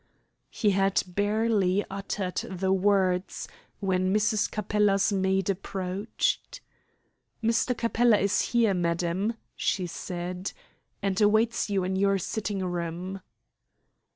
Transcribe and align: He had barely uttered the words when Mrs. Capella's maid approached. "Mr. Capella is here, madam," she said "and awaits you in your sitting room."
He 0.49 0.71
had 0.71 1.03
barely 1.05 1.85
uttered 1.87 2.37
the 2.37 2.73
words 2.73 3.47
when 3.79 4.11
Mrs. 4.11 4.49
Capella's 4.49 5.13
maid 5.13 5.47
approached. 5.47 6.59
"Mr. 7.43 7.77
Capella 7.77 8.17
is 8.17 8.41
here, 8.45 8.73
madam," 8.73 9.35
she 9.55 9.85
said 9.85 10.53
"and 11.03 11.21
awaits 11.21 11.69
you 11.69 11.83
in 11.83 11.95
your 11.95 12.17
sitting 12.17 12.65
room." 12.65 13.21